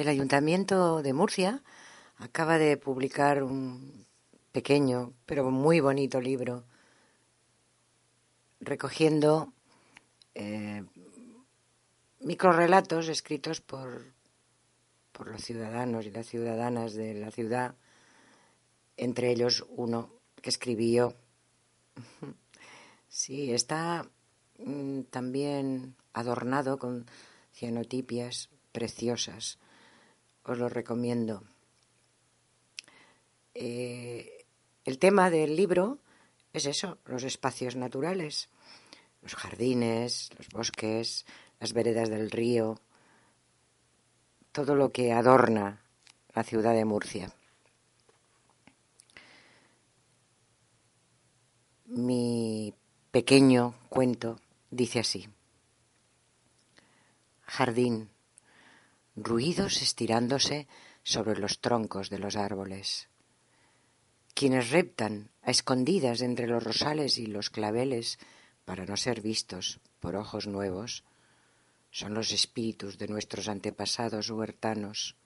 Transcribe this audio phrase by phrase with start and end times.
[0.00, 1.62] El Ayuntamiento de Murcia
[2.16, 4.06] acaba de publicar un
[4.50, 6.64] pequeño pero muy bonito libro
[8.60, 9.52] recogiendo
[10.34, 10.82] eh,
[12.20, 14.06] microrelatos escritos por,
[15.12, 17.74] por los ciudadanos y las ciudadanas de la ciudad,
[18.96, 20.08] entre ellos uno
[20.40, 21.14] que escribió.
[23.06, 24.08] Sí, está
[24.56, 27.04] mm, también adornado con
[27.52, 29.58] cianotipias preciosas
[30.44, 31.42] os lo recomiendo.
[33.54, 34.46] Eh,
[34.84, 35.98] el tema del libro
[36.52, 38.48] es eso, los espacios naturales,
[39.22, 41.26] los jardines, los bosques,
[41.58, 42.80] las veredas del río,
[44.52, 45.82] todo lo que adorna
[46.34, 47.32] la ciudad de Murcia.
[51.86, 52.72] Mi
[53.10, 55.28] pequeño cuento dice así.
[57.42, 58.10] Jardín
[59.22, 60.66] ruidos estirándose
[61.02, 63.08] sobre los troncos de los árboles.
[64.34, 68.18] Quienes reptan a escondidas entre los rosales y los claveles
[68.64, 71.04] para no ser vistos por ojos nuevos,
[71.90, 75.16] son los espíritus de nuestros antepasados huertanos.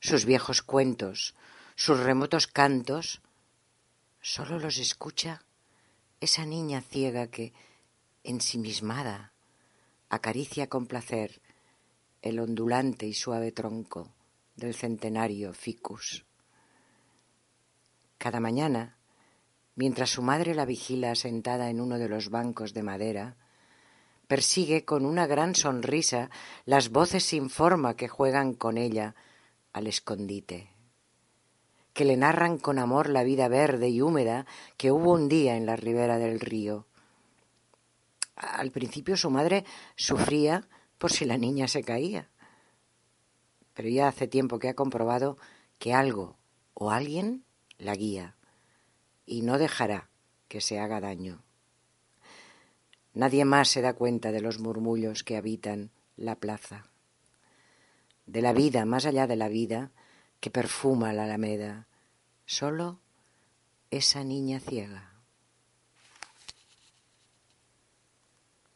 [0.00, 1.34] Sus viejos cuentos,
[1.74, 3.20] sus remotos cantos,
[4.20, 5.42] sólo los escucha
[6.20, 7.52] esa niña ciega que,
[8.22, 9.32] ensimismada,
[10.08, 11.42] acaricia con placer
[12.24, 14.08] el ondulante y suave tronco
[14.56, 16.24] del centenario ficus.
[18.16, 18.96] Cada mañana,
[19.76, 23.36] mientras su madre la vigila sentada en uno de los bancos de madera,
[24.26, 26.30] persigue con una gran sonrisa
[26.64, 29.14] las voces sin forma que juegan con ella
[29.74, 30.70] al escondite,
[31.92, 34.46] que le narran con amor la vida verde y húmeda
[34.78, 36.86] que hubo un día en la ribera del río.
[38.34, 40.66] Al principio su madre sufría
[40.98, 42.30] por si la niña se caía.
[43.74, 45.36] Pero ya hace tiempo que ha comprobado
[45.78, 46.36] que algo
[46.74, 47.44] o alguien
[47.78, 48.36] la guía
[49.26, 50.08] y no dejará
[50.48, 51.42] que se haga daño.
[53.12, 56.84] Nadie más se da cuenta de los murmullos que habitan la plaza,
[58.26, 59.92] de la vida más allá de la vida
[60.40, 61.86] que perfuma la alameda,
[62.46, 62.98] solo
[63.90, 65.13] esa niña ciega.